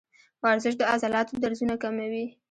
ورزش 0.43 0.73
د 0.77 0.81
عضلاتو 0.93 1.39
درزونه 1.43 1.75
کموي. 1.83 2.25